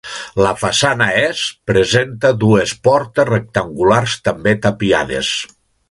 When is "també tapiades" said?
4.31-5.35